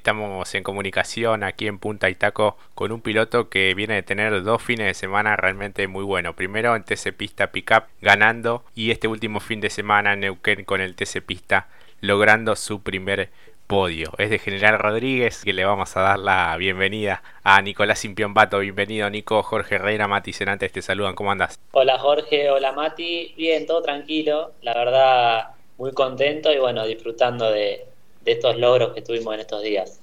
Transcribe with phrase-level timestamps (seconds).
[0.00, 4.62] estamos en comunicación aquí en Punta Itaco con un piloto que viene de tener dos
[4.62, 6.34] fines de semana realmente muy buenos.
[6.36, 10.80] Primero en TC Pista Pickup ganando y este último fin de semana en Neuquén con
[10.80, 11.68] el TC Pista
[12.00, 13.28] logrando su primer
[13.66, 14.10] podio.
[14.16, 18.60] Es de General Rodríguez que le vamos a dar la bienvenida a Nicolás Bato.
[18.60, 21.14] Bienvenido Nico, Jorge Herrera, Mati Senantes te saludan.
[21.14, 21.60] ¿Cómo andas?
[21.72, 23.34] Hola Jorge, hola Mati.
[23.36, 24.52] Bien, todo tranquilo.
[24.62, 27.84] La verdad muy contento y bueno, disfrutando de,
[28.24, 30.00] estos logros que tuvimos en estos días.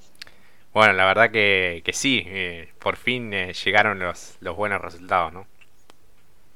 [0.72, 5.46] Bueno, la verdad que, sí, eh, por fin eh, llegaron los, los buenos resultados, ¿no?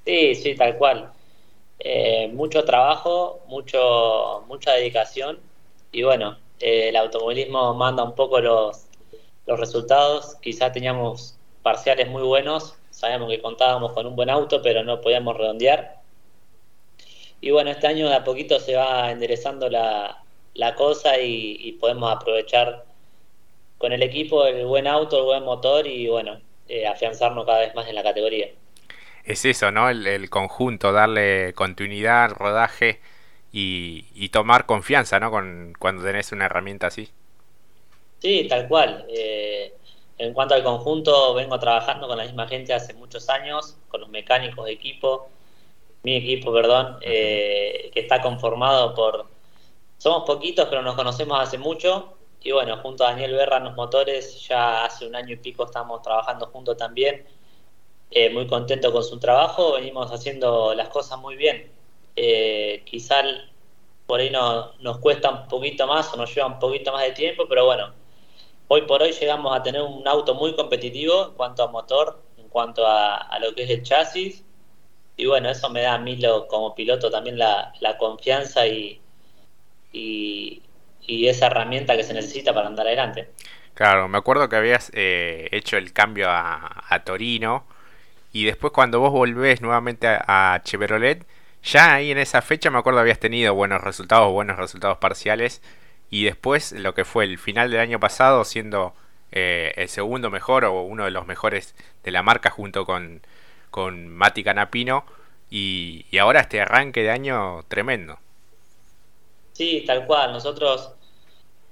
[0.04, 1.10] Sí, sí, tal cual.
[1.78, 5.40] Eh, mucho trabajo, mucho, mucha dedicación
[5.90, 8.86] y bueno, el automovilismo manda un poco los,
[9.46, 10.36] los resultados.
[10.36, 15.36] Quizás teníamos parciales muy buenos, sabíamos que contábamos con un buen auto, pero no podíamos
[15.36, 16.00] redondear.
[17.40, 20.21] Y bueno, este año de a poquito se va enderezando la,
[20.76, 22.84] cosa y, podemos aprovechar
[23.78, 27.74] con el equipo el buen auto, el buen motor y bueno, eh, afianzarnos cada vez
[27.74, 28.48] más en la categoría.
[29.24, 29.88] Es eso, ¿no?
[29.88, 33.00] El, conjunto, darle continuidad, rodaje
[33.52, 35.30] y, tomar confianza, ¿no?
[35.30, 37.08] Con, cuando tenés una herramienta así.
[38.20, 39.04] Sí, tal cual.
[39.08, 39.72] Eh,
[40.18, 44.10] en cuanto al conjunto, vengo trabajando con la misma gente hace muchos años, con los
[44.10, 45.28] mecánicos de equipo
[46.02, 49.26] mi equipo, perdón, eh, que está conformado por...
[50.02, 52.14] Somos poquitos, pero nos conocemos hace mucho.
[52.42, 55.64] Y bueno, junto a Daniel Berra en los motores, ya hace un año y pico
[55.64, 57.24] estamos trabajando juntos también.
[58.10, 61.70] Eh, muy contento con su trabajo, venimos haciendo las cosas muy bien.
[62.16, 63.22] Eh, quizá
[64.04, 67.12] por ahí no, nos cuesta un poquito más o nos lleva un poquito más de
[67.12, 67.94] tiempo, pero bueno,
[68.66, 72.48] hoy por hoy llegamos a tener un auto muy competitivo en cuanto a motor, en
[72.48, 74.44] cuanto a, lo que es el chasis
[75.16, 79.01] y bueno, eso me da a mí lo, como piloto también la, confianza y,
[79.92, 80.62] y,
[81.06, 83.28] esa herramienta que se necesita para andar adelante.
[83.74, 87.64] Claro, me acuerdo que habías eh, hecho el cambio a, Torino
[88.32, 91.26] y después cuando vos volvés nuevamente a, Chevrolet,
[91.62, 95.62] ya ahí en esa fecha me acuerdo habías tenido buenos resultados, buenos resultados parciales
[96.10, 98.94] y después lo que fue el final del año pasado siendo
[99.32, 101.74] eh, el segundo mejor o uno de los mejores
[102.04, 103.22] de la marca junto con
[103.72, 105.04] con Mati Canapino
[105.50, 108.20] y, ahora este arranque de año tremendo.
[109.52, 110.32] Sí, tal cual.
[110.32, 110.94] Nosotros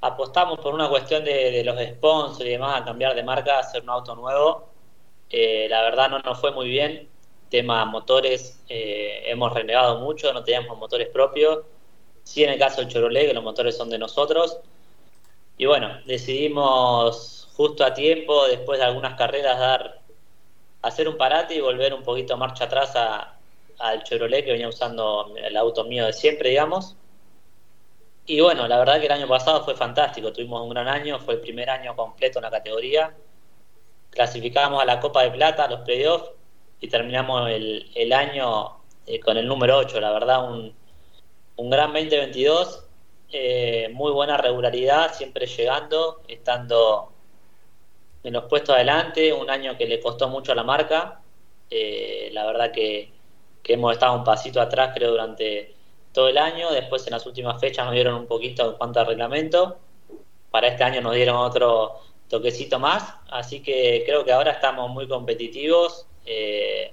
[0.00, 3.82] apostamos por una cuestión de, los sponsors y demás a cambiar de marca, a hacer
[3.82, 4.68] un auto nuevo.
[5.30, 7.08] Eh, la verdad no nos fue muy bien.
[7.50, 11.64] Tema motores, eh, hemos renegado mucho, no teníamos motores propios.
[12.22, 14.58] Sí, en el caso del Chevrolet, que los motores son de nosotros.
[15.58, 20.00] Y bueno, decidimos justo a tiempo, después de algunas carreras, dar
[20.82, 22.94] hacer un parate y volver un poquito marcha atrás
[23.78, 26.96] al Chevrolet que venía usando el auto mío de siempre, digamos.
[28.30, 31.34] Y bueno, la verdad que el año pasado fue fantástico, tuvimos un gran año, fue
[31.34, 33.12] el primer año completo en la categoría.
[34.10, 36.30] Clasificamos a la Copa de Plata, a los playoffs,
[36.80, 40.72] y terminamos el, año eh, con el número 8, la verdad, un,
[41.56, 42.84] un gran 2022,
[43.32, 47.10] eh, muy buena regularidad, siempre llegando, estando
[48.22, 51.20] en los puestos adelante, un año que le costó mucho a la marca.
[51.68, 53.12] Eh, la verdad que,
[53.64, 55.79] hemos estado un pasito atrás, creo, durante
[56.12, 56.70] todo el año.
[56.70, 59.78] Después, en las últimas fechas, nos dieron un poquito en cuanto reglamento.
[60.50, 63.14] Para este año nos dieron otro toquecito más.
[63.30, 66.06] Así que creo que ahora estamos muy competitivos.
[66.26, 66.92] Eh,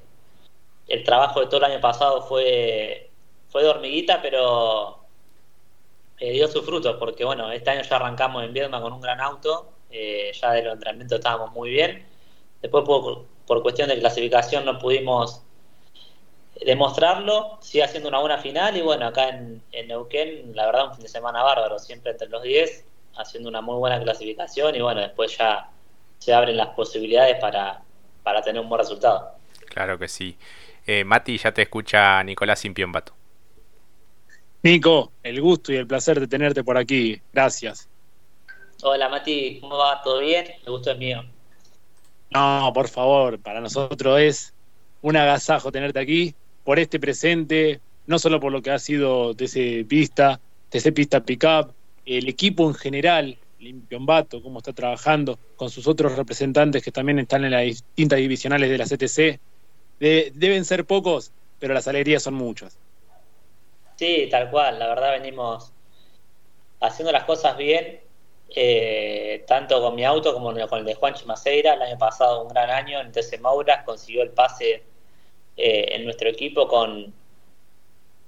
[0.87, 3.09] el trabajo de todo el año pasado fue,
[3.49, 4.99] fue de hormiguita, pero
[6.19, 9.19] eh, dio sus frutos, porque bueno, este año ya arrancamos en Viedma con un gran
[9.21, 12.05] auto eh, ya de los entrenamientos estábamos muy bien.
[12.61, 15.43] Después por, por, cuestión de clasificación no pudimos
[16.65, 21.03] demostrarlo, sigue haciendo una buena final y bueno, acá en, Neuquén, la verdad un fin
[21.03, 22.85] de semana bárbaro, siempre entre los 10,
[23.17, 25.69] haciendo una muy buena clasificación y bueno, después ya
[26.19, 27.81] se abren las posibilidades para,
[28.23, 29.31] para tener un buen resultado.
[29.69, 30.37] Claro que sí.
[30.85, 33.13] Eh, Mati, ya te escucha Nicolás Simpiombato.
[34.63, 37.21] Nico, el gusto y el placer de tenerte por aquí.
[37.31, 37.87] Gracias.
[38.83, 40.01] Hola Mati, ¿cómo va?
[40.01, 40.45] ¿Todo bien?
[40.63, 41.23] El gusto es mío.
[42.31, 44.53] No, por favor, para nosotros es
[45.01, 46.35] un agasajo tenerte aquí,
[46.67, 50.37] por este presente, no solo por lo que ha sido TC Pista,
[50.67, 51.71] TC Pista Pickup,
[52.05, 57.45] el equipo en general, Limpionbato, cómo está trabajando con sus otros representantes que también están
[57.45, 59.39] en las distintas divisionales de la CTC.
[60.35, 62.77] deben ser pocos, pero las alegrías son muchas.
[63.95, 65.71] Sí, tal cual, la verdad venimos
[66.81, 68.01] haciendo las cosas bien
[68.53, 71.75] eh, tanto con mi auto como con el de Juan Chimaceira.
[71.75, 73.39] El año pasado un gran año en TC
[73.85, 74.83] consiguió el pase
[75.57, 77.13] eh, en nuestro equipo con,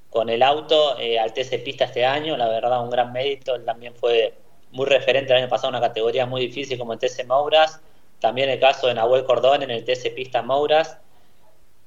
[0.10, 3.66] con el auto eh, al TC Pista este año, la verdad un gran mérito, él
[3.66, 4.34] también fue
[4.72, 7.80] muy referente el año pasado, una categoría muy difícil como el TC Mouras.
[8.20, 10.98] También el caso de Nahuel Cordón en el TC Pista Mouras,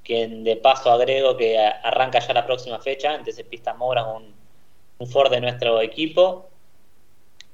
[0.03, 4.35] quien de paso agrego que arranca ya la próxima fecha, en TC Pista Mouras, un,
[4.99, 6.49] un Ford de nuestro equipo.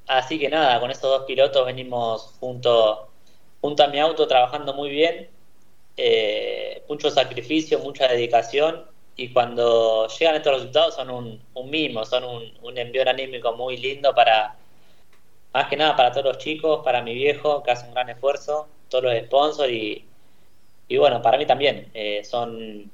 [0.07, 3.09] Así que nada, con estos dos pilotos venimos junto,
[3.61, 5.29] junto a mi auto trabajando muy bien.
[6.01, 8.85] Eh, mucho sacrificio, mucha dedicación
[9.17, 13.75] y cuando llegan estos resultados son un, un mimo, son un, un envío anímico muy
[13.75, 14.55] lindo para,
[15.53, 18.69] más que nada para todos los chicos, para mi viejo que hace un gran esfuerzo,
[18.87, 20.05] todos los sponsors y,
[20.97, 21.91] bueno, para mí también.
[21.93, 22.89] Eh, son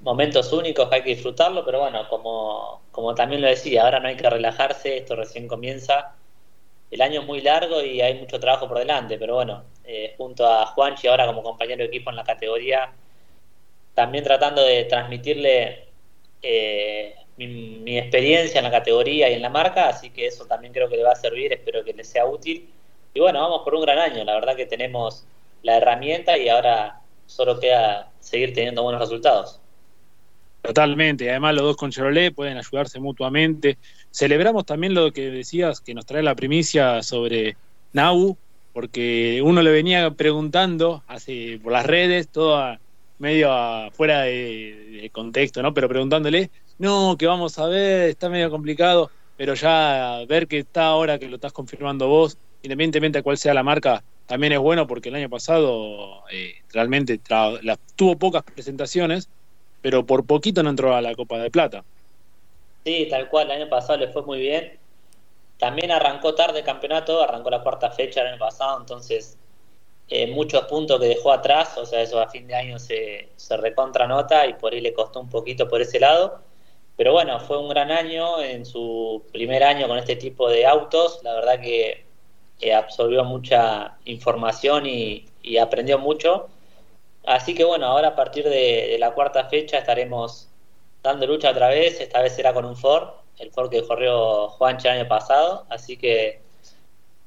[0.00, 4.06] momentos únicos que hay que disfrutarlo, pero bueno, como, como también lo decía, ahora no
[4.06, 6.14] hay que relajarse, esto recién comienza.
[6.90, 10.46] El año es muy largo y hay mucho trabajo por delante, pero bueno, eh, junto
[10.46, 12.92] a Juanchi ahora como compañero de equipo en la categoría,
[13.94, 15.88] también tratando de transmitirle
[16.42, 20.88] eh, mi, experiencia en la categoría y en la marca, así que eso también creo
[20.88, 22.70] que le va a servir, espero que le sea útil.
[23.14, 25.26] Y bueno, vamos por un gran año, la verdad que tenemos
[25.62, 29.60] la herramienta y ahora solo queda seguir teniendo buenos resultados.
[30.66, 33.78] Totalmente, además los dos con Chevrolet pueden ayudarse mutuamente.
[34.10, 37.56] Celebramos también lo que decías, que nos trae la primicia sobre
[37.92, 38.36] Nau,
[38.72, 42.76] porque uno le venía preguntando hace por las redes, todo
[43.20, 43.48] medio
[43.92, 45.72] fuera de, contexto, ¿no?
[45.72, 50.86] Pero preguntándole, no, que vamos a ver, está medio complicado, pero ya ver que está
[50.86, 54.88] ahora que lo estás confirmando vos, independientemente de cuál sea la marca, también es bueno
[54.88, 57.20] porque el año pasado eh, realmente
[57.94, 59.28] tuvo pocas presentaciones,
[59.86, 61.84] pero por poquito no entró a la Copa de Plata.
[62.84, 64.76] Sí, tal cual, el año pasado le fue muy bien.
[65.58, 69.38] También arrancó tarde el campeonato, arrancó la cuarta fecha el año pasado, entonces
[70.08, 73.56] eh, muchos puntos que dejó atrás, o sea, eso a fin de año se, se
[73.58, 76.40] recontra nota y por ahí le costó un poquito por ese lado.
[76.96, 81.20] Pero bueno, fue un gran año en su primer año con este tipo de autos.
[81.22, 82.04] La verdad que
[82.74, 86.48] absorbió mucha información y aprendió mucho.
[87.26, 90.48] Así que bueno, ahora a partir de, la cuarta fecha estaremos
[91.02, 92.00] dando lucha otra vez.
[92.00, 93.08] Esta vez será con un Ford,
[93.38, 95.66] el Ford que corrió Juanche el año pasado.
[95.68, 96.40] Así que,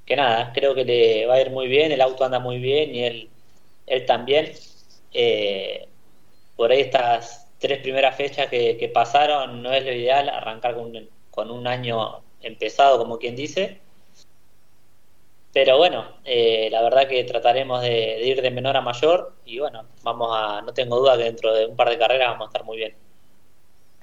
[0.05, 1.91] que nada, creo que le va a ir muy bien.
[1.91, 3.29] El auto anda muy bien y él,
[3.87, 4.53] él también.
[5.13, 5.87] Eh,
[6.55, 11.67] por estas tres primeras fechas que, pasaron no es lo ideal arrancar con, con un
[11.67, 13.79] año empezado, como quien dice
[15.61, 19.83] pero bueno, eh, la verdad que trataremos de, ir de menor a mayor y bueno,
[20.03, 22.63] vamos a, no tengo duda que dentro de un par de carreras vamos a estar
[22.63, 22.95] muy bien.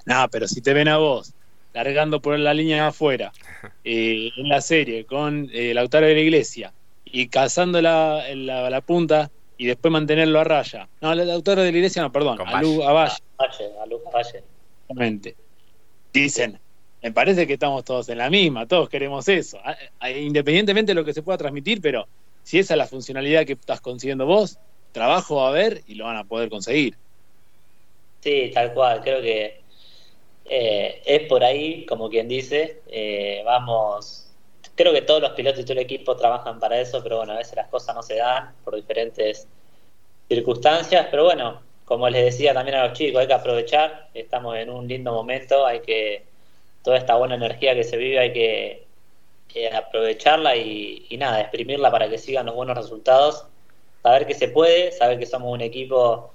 [0.04, 1.32] No, pero si te ven a vos
[1.72, 3.32] largando por la línea afuera
[3.84, 6.74] eh, en la serie con eh, Lautaro de la Iglesia
[7.06, 10.90] y cazando la, la, punta y después mantenerlo a raya.
[11.00, 13.16] No, Lautaro de la Iglesia no, perdón, a, Lu, a Valle.
[13.38, 15.34] A, Lu, a Valle.
[16.12, 16.60] Dicen,
[17.06, 20.96] me parece que estamos todos en la misma, todos queremos eso, ah, ah, independientemente de
[20.96, 22.08] lo que se pueda transmitir, pero
[22.42, 24.58] si esa es la funcionalidad que estás consiguiendo vos,
[24.90, 26.96] trabajo va a haber y lo van a poder conseguir.
[28.22, 29.60] Sí, tal cual, creo que
[30.46, 34.28] eh, es por ahí, como quien dice, eh, vamos,
[34.74, 37.36] creo que todos los pilotos y todo el equipo trabajan para eso, pero bueno, a
[37.36, 39.46] veces las cosas no se dan por diferentes
[40.28, 44.70] circunstancias, pero bueno, como les decía también a los chicos, hay que aprovechar, estamos en
[44.70, 46.34] un lindo momento, hay que
[46.86, 48.86] toda esta buena energía que se vive hay que,
[49.72, 53.44] aprovecharla y, nada, exprimirla para que sigan los buenos resultados.
[54.04, 56.32] Saber que se puede, saber que somos un equipo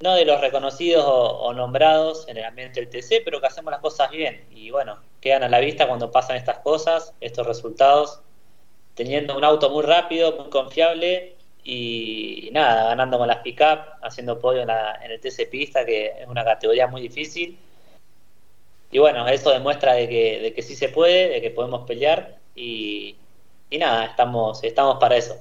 [0.00, 3.80] no de los reconocidos o, nombrados en el ambiente del TC, pero que hacemos las
[3.80, 4.44] cosas bien.
[4.50, 8.20] Y bueno, quedan a la vista cuando pasan estas cosas, estos resultados,
[8.94, 14.60] teniendo un auto muy rápido, muy confiable y nada, ganando con las pick-up, haciendo podio
[14.60, 17.58] en, en el TC Pista, que es una categoría muy difícil
[18.90, 22.38] y bueno, eso demuestra de que, de que sí se puede, de que podemos pelear
[22.54, 23.16] y,
[23.70, 25.36] nada, estamos, estamos para eso.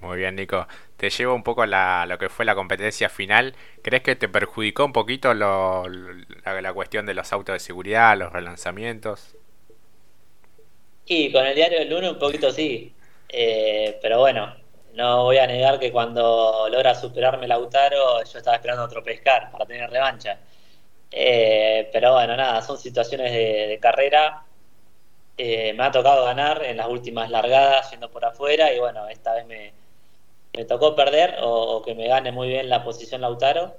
[0.00, 0.66] Muy bien, Nico.
[0.98, 3.54] Te llevo un poco a lo que fue la competencia final.
[3.82, 8.32] ¿Crees que te perjudicó un poquito lo, la, cuestión de los autos de seguridad, los
[8.32, 9.34] relanzamientos?
[11.06, 12.94] Y con el diario del lunes un poquito sí.
[13.28, 14.54] Eh, pero bueno,
[14.94, 19.66] no voy a negar que cuando logra superarme Lautaro, yo estaba esperando otro pescar para
[19.66, 20.38] tener revancha.
[21.18, 24.44] Eh, pero bueno, nada, son situaciones de, carrera.
[25.38, 29.34] Eh, me ha tocado ganar en las últimas largadas yendo por afuera y bueno, esta
[29.34, 29.72] vez me,
[30.54, 33.76] me tocó perder o, que me gane muy bien la posición Lautaro.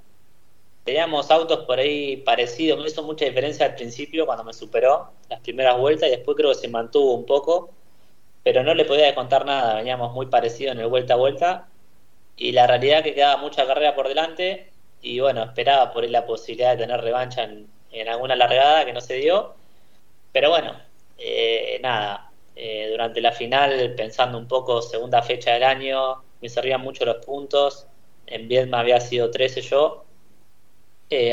[0.84, 5.40] Teníamos autos por ahí parecidos, me hizo mucha diferencia al principio cuando me superó las
[5.40, 7.70] primeras vueltas y después creo que se mantuvo un poco,
[8.42, 11.68] pero no le podía descontar nada, veníamos muy parecidos en el vuelta a vuelta
[12.36, 16.26] y la realidad que quedaba mucha carrera por delante y bueno, esperaba por él la
[16.26, 17.68] posibilidad de tener revancha en,
[18.08, 19.54] alguna largada que no se dio.
[20.32, 20.74] Pero bueno,
[21.18, 26.80] eh, nada, eh, durante la final, pensando un poco segunda fecha del año, me servían
[26.80, 27.86] mucho los puntos.
[28.26, 30.04] En Vietnam había sido 13 yo.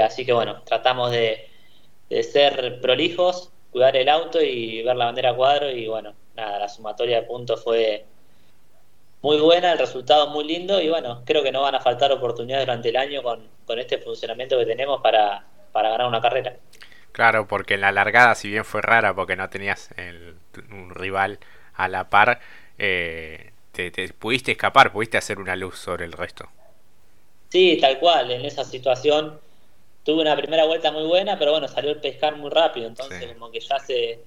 [0.04, 1.50] así que bueno, tratamos de,
[2.24, 7.22] ser prolijos, cuidar el auto y ver la bandera cuadro y bueno, nada, la sumatoria
[7.22, 8.06] de puntos fue
[9.26, 12.68] muy buena, el resultado muy lindo y bueno, creo que no van a faltar oportunidades
[12.68, 16.56] durante el año con, este funcionamiento que tenemos para, ganar una carrera.
[17.12, 19.90] Claro, porque en la largada, si bien fue rara porque no tenías
[20.70, 21.40] un rival
[21.74, 22.40] a la par,
[22.78, 26.48] eh, te, pudiste escapar, pudiste hacer una luz sobre el resto.
[27.50, 29.40] Sí, tal cual, en esa situación
[30.04, 33.50] tuve una primera vuelta muy buena, pero bueno, salió el pescar muy rápido, entonces como
[33.50, 34.20] que ya se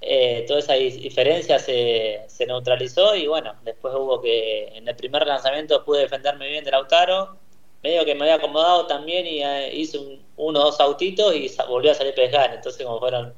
[0.00, 5.26] eh, toda esa diferencia se, se, neutralizó y bueno, después hubo que en el primer
[5.26, 7.38] lanzamiento pude defenderme bien de Lautaro,
[7.82, 9.98] medio que me había acomodado también y eh, hice
[10.36, 13.34] uno o dos autitos y volvió a salir pescar, entonces como fueron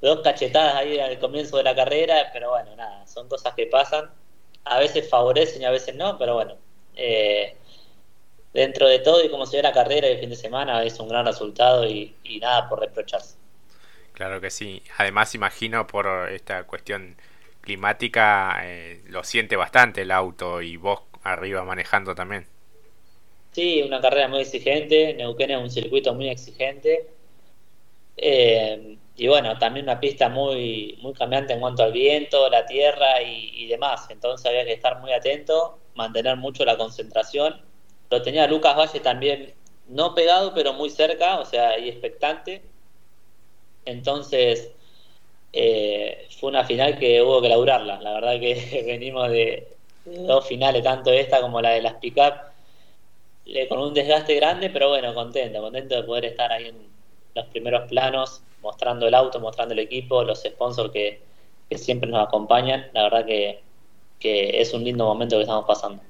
[0.00, 4.10] dos cachetadas ahí al comienzo de la carrera, pero bueno, nada, son cosas que pasan,
[4.64, 6.56] a veces favorecen y a veces no, pero bueno,
[6.96, 7.56] eh,
[8.54, 11.08] dentro de todo y como se ve la carrera el fin de semana es un
[11.08, 13.41] gran resultado y nada por reprocharse.
[14.22, 14.80] Claro que sí.
[14.98, 17.16] Además, imagino por esta cuestión
[17.60, 22.46] climática, eh, lo siente bastante el auto y vos arriba manejando también.
[23.50, 25.14] Sí, una carrera muy exigente.
[25.14, 27.08] Neuquén es un circuito muy exigente.
[28.16, 33.20] Eh, y bueno, también una pista muy, muy cambiante en cuanto al viento, la tierra
[33.22, 34.06] y, y, demás.
[34.08, 37.60] Entonces había que estar muy atento, mantener mucho la concentración.
[38.08, 39.52] Lo tenía Lucas Valle también,
[39.88, 42.62] no pegado, pero muy cerca, o sea, y expectante
[43.84, 44.70] entonces,
[45.52, 48.00] eh, fue una final que hubo que laburarla.
[48.00, 49.68] La verdad que venimos de
[50.04, 52.34] dos finales, tanto esta como la de las pick-up,
[53.68, 56.76] con un desgaste grande, pero bueno, contento, contento de poder estar ahí en
[57.34, 61.20] los primeros planos, mostrando el auto, mostrando el equipo, los sponsors que,
[61.76, 62.88] siempre nos acompañan.
[62.92, 63.60] La verdad que,
[64.20, 66.02] es un lindo momento que estamos pasando.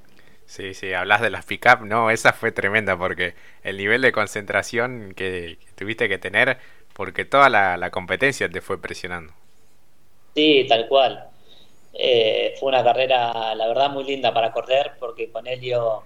[0.44, 5.14] Sí, sí, hablas de las pick-up, no, esa fue tremenda porque el nivel de concentración
[5.16, 6.58] que tuviste que tener
[6.94, 9.32] porque toda la, competencia te fue presionando.
[10.34, 11.28] Sí, tal cual.
[11.94, 16.02] Eh, fue una carrera, la verdad, muy linda para correr, porque con Helio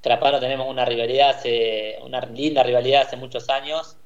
[0.00, 3.96] Trapano tenemos una rivalidad, hace, una linda rivalidad hace muchos años,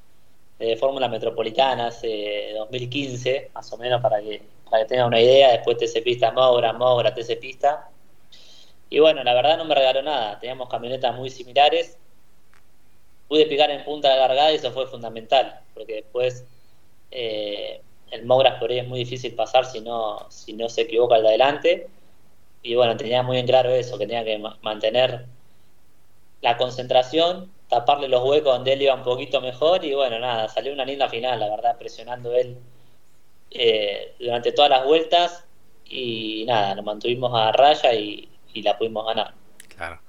[0.57, 5.51] de Fórmula Metropolitana, hace 2015, más o menos, para que, para que tengan una idea.
[5.51, 7.89] Después TC Pista Mogra, Mogra, TC Pista.
[8.89, 10.39] Y bueno, la verdad no me regaló nada.
[10.39, 11.97] Teníamos camionetas muy similares
[13.31, 16.43] pude picar en punta de largada y eso fue fundamental, porque después
[17.11, 21.15] eh, el Mogras por ahí es muy difícil pasar si no, si no se equivoca
[21.15, 21.87] al de adelante.
[22.61, 25.27] Y bueno, tenía muy en claro eso, que tenía que mantener
[26.41, 30.73] la concentración, taparle los huecos donde él iba un poquito mejor y bueno, nada, salió
[30.73, 32.57] una linda final, la verdad, presionando él
[33.51, 35.45] eh, durante todas las vueltas
[35.85, 39.33] y nada, nos mantuvimos a raya y la pudimos ganar.
[39.69, 40.01] Claro.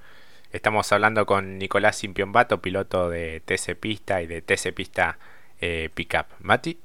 [0.52, 5.18] Estamos hablando con Nicolás Simpiombato, piloto de TC Pista y de TC Pista
[5.58, 6.26] eh, Pickup.
[6.40, 6.76] ¿Mati?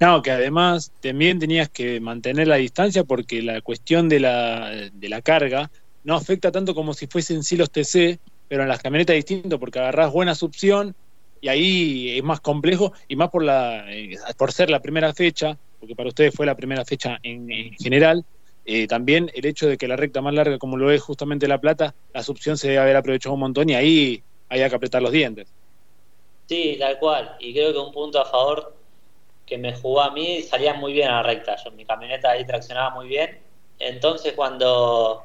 [0.00, 5.08] No, que además también tenías que mantener la distancia porque la cuestión de la, de
[5.10, 5.70] la carga
[6.02, 8.18] no afecta tanto como si fuesen silos TC,
[8.48, 10.94] pero en las camionetas es distinto porque agarrás buena succión
[11.42, 15.58] y ahí es más complejo y más por, la, eh, por ser la primera fecha,
[15.78, 18.24] porque para ustedes fue la primera fecha en general,
[18.72, 21.60] eh, también el hecho de que la recta más larga, como lo es justamente La
[21.60, 25.10] Plata, la succión se debe haber aprovechado un montón y ahí hay que apretar los
[25.10, 25.52] dientes.
[26.46, 27.34] Sí, tal cual.
[27.40, 28.76] Y creo que un punto a favor
[29.44, 31.56] que me jugó a mí, salía muy bien a la recta.
[31.56, 33.40] Yo, mi camioneta ahí traccionaba muy bien.
[33.80, 35.24] Entonces cuando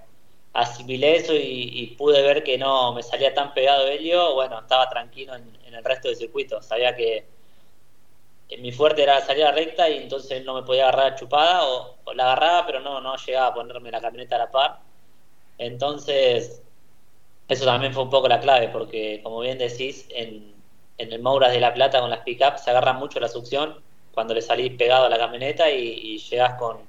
[0.51, 5.35] asimilé eso y, pude ver que no me salía tan pegado Helio, bueno, estaba tranquilo
[5.35, 6.63] en, en el resto del circuito.
[6.63, 7.27] Sabía que
[8.59, 12.25] mi fuerte era salir a recta y entonces no me podía agarrar chupada o, la
[12.25, 14.79] agarraba pero no, no llegaba a ponerme la camioneta a la par.
[15.57, 16.61] Entonces,
[17.47, 20.53] eso también fue un poco la clave porque como bien decís, en,
[20.97, 23.81] en el Mouras de La Plata con las pickups se agarra mucho la succión
[24.13, 26.79] cuando le salís pegado a la camioneta y, llegás con,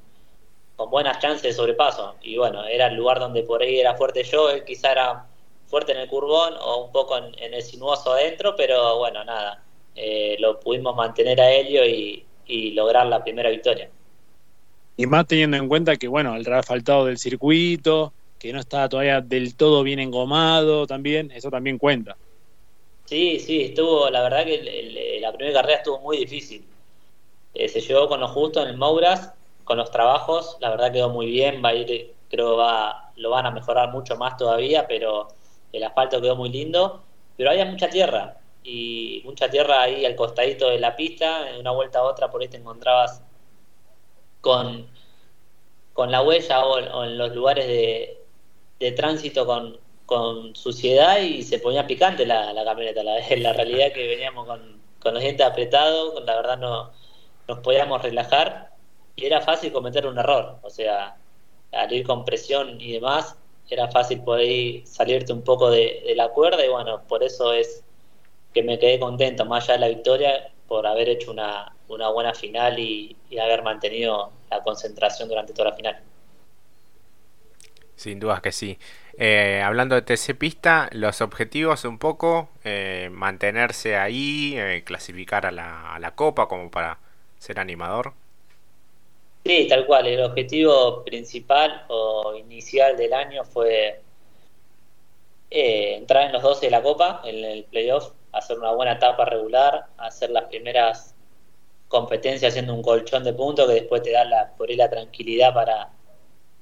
[0.76, 2.16] con buenas chances de sobrepaso.
[2.22, 5.26] Y bueno, era el lugar donde por ahí era fuerte yo, él quizá era
[5.66, 9.65] fuerte en el curvón o un poco en el sinuoso adentro, pero bueno, nada,
[9.96, 12.22] eh, lo pudimos mantener a Helio y,
[12.74, 13.90] lograr la primera victoria.
[14.96, 19.20] Y más teniendo en cuenta que, bueno, el faltado del circuito, que no estaba todavía
[19.20, 22.16] del todo bien engomado también, eso también cuenta.
[23.06, 26.64] Sí, sí, estuvo, la verdad que la primera carrera estuvo muy difícil.
[27.54, 29.32] Eh, se llevó con lo justo en el Mouras,
[29.64, 33.46] con los trabajos, la verdad quedó muy bien, va a ir, creo va, lo van
[33.46, 35.28] a mejorar mucho más todavía, pero
[35.72, 37.02] el asfalto quedó muy lindo,
[37.36, 41.70] pero había mucha tierra, y mucha tierra ahí al costadito de la pista, en una
[41.70, 43.22] vuelta a otra por ahí te encontrabas
[44.40, 44.88] con,
[45.92, 48.18] con la huella o, en los lugares de,
[48.80, 53.02] de tránsito con, con, suciedad y se ponía picante la, la camioneta.
[53.04, 56.90] La, la realidad que veníamos con, con los dientes apretados, la verdad no
[57.48, 58.72] nos podíamos relajar
[59.14, 60.58] y era fácil cometer un error.
[60.62, 61.16] O sea,
[61.72, 63.36] al ir con presión y demás,
[63.68, 67.84] era fácil poder salirte un poco de, la cuerda y bueno, por eso es
[68.56, 72.32] que me quedé contento, más allá de la victoria, por haber hecho una, una buena
[72.32, 76.00] final y, haber mantenido la concentración durante toda la final.
[77.96, 78.78] Sin dudas que sí.
[79.18, 85.52] Eh, hablando de TC Pista, los objetivos un poco, eh, mantenerse ahí, eh, clasificar a
[85.52, 86.98] la, a la Copa como para
[87.38, 88.14] ser animador.
[89.44, 90.06] Sí, tal cual.
[90.06, 94.00] El objetivo principal o inicial del año fue
[95.50, 99.24] eh, entrar en los 12 de la Copa, en el playoff, hacer una buena etapa
[99.24, 101.14] regular, hacer las primeras
[101.88, 105.54] competencias haciendo un colchón de puntos que después te da la, por ahí la tranquilidad
[105.54, 105.90] para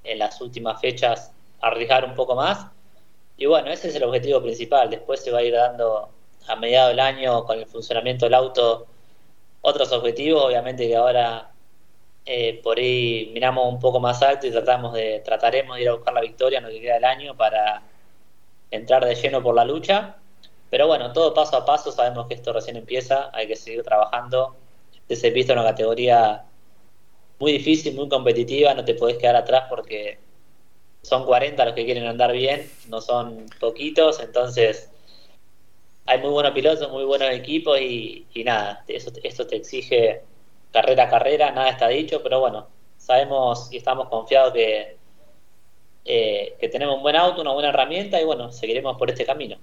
[0.04, 2.66] en las últimas fechas arriesgar un poco más.
[3.37, 4.90] Y bueno, ese es el objetivo principal.
[4.90, 6.11] Después se va a ir dando
[6.47, 8.87] a mediado del año con el funcionamiento del auto
[9.62, 11.50] otros objetivos, obviamente que ahora
[12.26, 15.95] eh, por ahí miramos un poco más alto y tratamos de, trataremos de ir a
[15.95, 17.83] buscar la victoria en lo que queda del año para
[18.71, 20.16] entrar de lleno por la lucha.
[20.71, 24.56] Pero bueno, todo paso a paso, sabemos que esto recién empieza, hay que seguir trabajando.
[25.09, 26.44] Se en una categoría
[27.38, 30.18] muy difícil, muy competitiva, no te podés quedar atrás porque
[31.02, 34.90] son 40 los que quieren andar bien, no son poquitos, entonces
[36.06, 40.23] hay muy buenos pilotos, muy buenos equipos y, y nada, eso, esto te exige
[40.73, 42.66] carrera a carrera, nada está dicho, pero bueno,
[42.97, 44.97] sabemos y estamos confiados que,
[46.04, 49.56] eh, que tenemos un buen auto, una buena herramienta y bueno, seguiremos por este camino.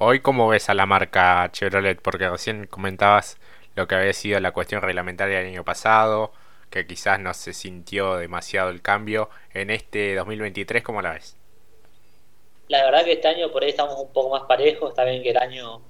[0.00, 2.00] Hoy, ¿cómo ves a la marca Chevrolet?
[2.00, 3.36] Porque recién comentabas
[3.74, 6.30] lo que había sido la cuestión reglamentaria del año pasado,
[6.70, 9.28] que quizás no se sintió demasiado el cambio.
[9.52, 11.36] En este 2023, ¿cómo la ves?
[12.68, 15.30] La verdad que este año por ahí estamos un poco más parejos, está bien que
[15.30, 15.80] el año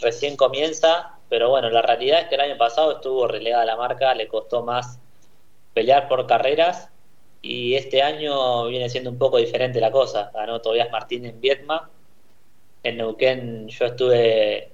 [0.00, 4.12] recién comienza, pero bueno, la realidad es que el año pasado estuvo relegada la marca,
[4.16, 4.98] le costó más
[5.72, 6.90] pelear por carreras
[7.42, 10.32] y este año viene siendo un poco diferente la cosa.
[10.34, 11.90] Ganó Tobias Martín en Vietma.
[12.86, 14.70] En Neuquén yo estuve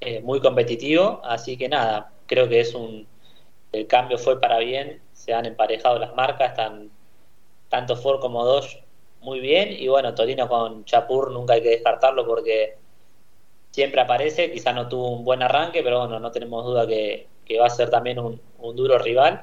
[0.00, 3.08] eh, muy competitivo, así que nada, creo que es un
[3.72, 6.90] el cambio fue para bien, se han emparejado las marcas, están
[7.68, 8.84] tanto Ford como Dodge
[9.20, 12.76] muy bien y bueno, Torino con Chapur nunca hay que descartarlo porque
[13.72, 17.26] siempre aparece, quizá no tuvo un buen arranque, pero bueno, no tenemos duda que,
[17.60, 18.40] va a ser también un,
[18.76, 19.42] duro rival.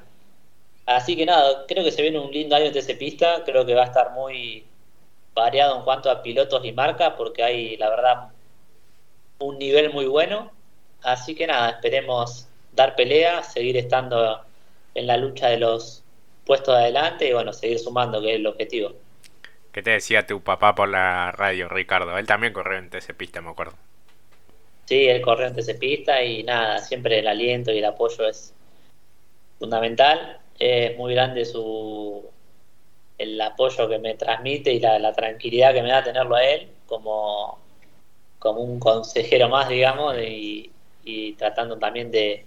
[0.86, 3.76] Así que nada, creo que se viene un lindo año de ese pista, creo que
[3.76, 4.66] va a estar muy
[5.36, 8.30] variado en cuanto a pilotos y marcas, porque hay, la verdad,
[9.40, 10.52] un nivel muy bueno.
[11.04, 14.42] Así que nada, esperemos dar pelea, seguir estando
[14.96, 16.04] en la lucha de los
[16.46, 18.94] puestos de adelante y bueno, seguir sumando, que es el objetivo.
[19.72, 22.18] ¿Qué te decía tu papá por la radio, Ricardo?
[22.18, 23.76] Él también corrió en ese pista, me acuerdo.
[24.86, 28.54] Sí, el corriente se pista y nada, siempre el aliento y el apoyo es
[29.60, 30.40] fundamental.
[30.58, 32.24] Es muy grande su
[33.18, 37.60] el apoyo que me transmite y la, tranquilidad que me da tenerlo a él como,
[38.40, 40.72] como un consejero más, digamos, y,
[41.38, 42.46] tratando también de,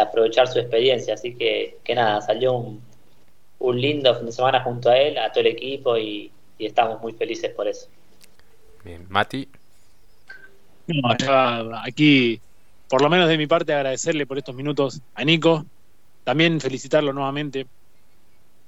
[0.00, 1.14] aprovechar su experiencia.
[1.14, 2.82] Así que, que nada, salió un,
[3.60, 7.00] un lindo fin de semana junto a él, a todo el equipo y, y estamos
[7.00, 7.88] muy felices por eso.
[8.84, 9.48] Bien, Mati.
[10.86, 11.08] No,
[11.84, 12.40] aquí,
[12.88, 15.64] por lo menos de mi parte, agradecerle por estos minutos a Nico.
[16.24, 17.66] También felicitarlo nuevamente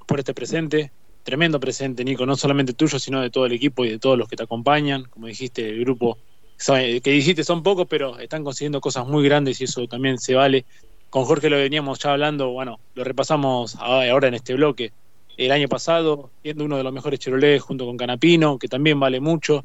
[0.07, 0.91] por este presente.
[1.29, 4.27] Tremendo presente, Nico, no solamente tuyo, sino de todo el equipo y de todos los
[4.27, 5.05] que te acompañan.
[5.11, 6.17] Como dijiste, el grupo
[6.57, 10.65] que dijiste son pocos, pero están consiguiendo cosas muy grandes y eso también se vale.
[11.11, 14.91] Con Jorge lo veníamos ya hablando, bueno, lo repasamos ahora en este bloque.
[15.37, 19.21] El año pasado, siendo uno de los mejores Chevrolet junto con Canapino, que también vale
[19.21, 19.63] mucho.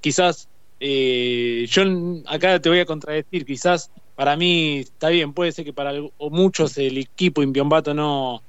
[0.00, 0.46] Quizás
[0.78, 1.82] eh, yo
[2.28, 6.78] acá te voy a contradecir, quizás para mí está bien, puede ser que para muchos
[6.78, 8.44] el equipo Imbiombato no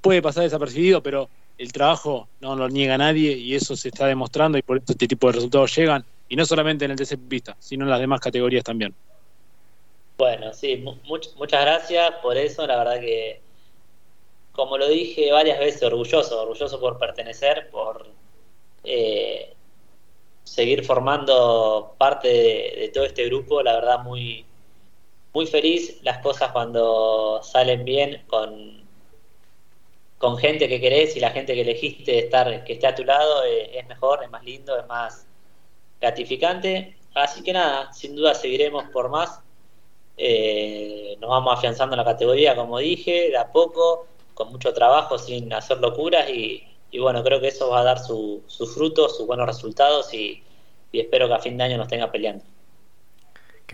[0.00, 4.58] puede pasar desapercibido, pero el trabajo no lo niega nadie y eso se está demostrando
[4.58, 7.56] y por eso este tipo de resultados llegan, y no solamente en el TC Pista,
[7.58, 8.94] sino en las demás categorías también.
[10.16, 13.40] Bueno, sí, muchas gracias por eso, la verdad que,
[14.52, 18.06] como lo dije varias veces, orgulloso, orgulloso por pertenecer, por...
[18.84, 19.54] Eh,
[20.44, 24.44] seguir formando parte de, todo este grupo, la verdad muy,
[25.32, 28.83] muy feliz las cosas cuando salen bien con,
[30.24, 33.44] con gente que querés y la gente que elegiste estar, que esté a tu lado
[33.44, 35.26] eh, es mejor, es más lindo, es más
[36.00, 36.96] gratificante.
[37.14, 39.40] Así que nada, sin duda seguiremos por más.
[40.16, 44.06] Eh, nos vamos afianzando en la categoría, como dije, de a poco.
[44.32, 46.64] con mucho trabajo, sin hacer locuras y,
[46.98, 50.42] bueno, creo que eso va a dar sus frutos, sus buenos resultados y,
[50.90, 52.44] espero que a fin de año nos tenga peleando.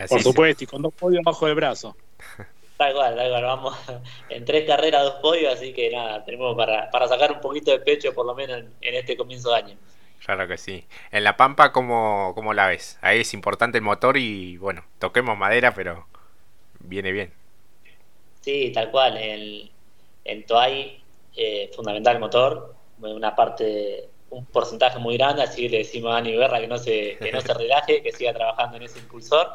[0.09, 1.95] Por supuesto, y con dos podios bajo el brazo.
[2.81, 3.77] Tal cual, tal cual, vamos
[4.31, 7.81] en tres carreras, dos podios, así que nada, tenemos para, para sacar un poquito de
[7.81, 9.77] pecho por lo menos en, este comienzo de año.
[10.25, 10.87] Claro que sí.
[11.13, 12.99] En La Pampa, ¿cómo, ¿cómo la ves?
[13.03, 16.07] Ahí es importante el motor y bueno, toquemos madera, pero
[16.79, 17.35] viene bien.
[18.41, 19.19] Sí, tal cual.
[19.19, 19.69] En,
[20.25, 21.03] en Toay,
[21.37, 26.35] eh, fundamental el motor, una parte, un porcentaje muy grande, así le decimos a Ani
[26.35, 29.51] Berra que no se, que no se relaje, que siga trabajando en ese impulsor.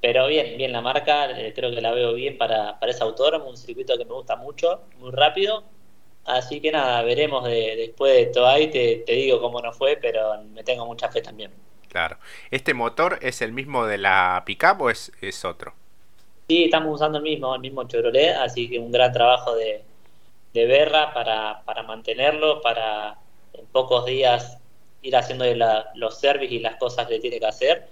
[0.00, 3.48] Pero bien, bien la marca, eh, creo que la veo bien para, para ese autódromo,
[3.48, 5.64] un circuito que me gusta mucho, muy rápido.
[6.24, 10.64] Así que nada, veremos después de Toay, te, te digo cómo no fue, pero me
[10.64, 11.52] tengo mucha fe también.
[11.88, 12.18] Claro.
[12.50, 15.74] ¿Este motor es el mismo de la pickup o es, es otro?
[16.48, 19.82] Sí, estamos usando el mismo, el mismo Chevrolet, así que un gran trabajo de,
[20.52, 23.18] de Berra para, para mantenerlo, para
[23.52, 24.58] en pocos días
[25.02, 25.44] ir haciendo
[25.94, 27.88] los servicios y las cosas que tiene que hacer.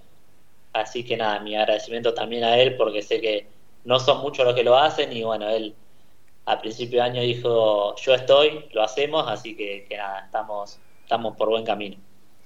[0.74, 3.46] Así que nada, mi agradecimiento también a él porque sé que
[3.84, 5.74] no son muchos los que lo hacen y bueno, él
[6.44, 11.48] a principio de año dijo yo estoy, lo hacemos, así que, nada, estamos, estamos por
[11.48, 11.96] buen camino.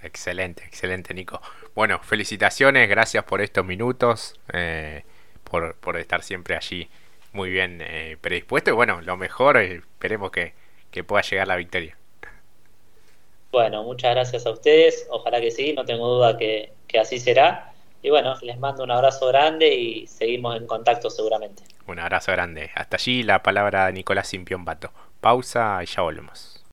[0.01, 1.41] Excelente, excelente Nico.
[1.75, 4.39] Bueno, felicitaciones, gracias por estos minutos.
[4.53, 5.03] Eh,
[5.51, 6.89] por, por estar siempre allí
[7.33, 8.71] muy bien eh, predispuesto.
[8.71, 10.55] Y bueno, lo mejor, eh, esperemos que,
[10.91, 11.97] que pueda llegar la victoria.
[13.51, 15.07] Bueno, muchas gracias a ustedes.
[15.11, 17.68] Ojalá que sí, no tengo duda que, que así será.
[18.03, 21.63] Y bueno, les mando un abrazo grande y seguimos en contacto seguramente.
[21.87, 22.71] Un abrazo grande.
[22.75, 24.93] Hasta allí la palabra de Nicolás Simpión Bato.
[25.21, 26.58] Pausa y ya volvemos.